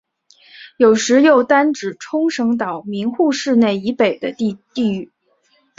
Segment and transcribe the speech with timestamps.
[0.77, 5.11] 有时又单指冲绳岛名护市以北的地域。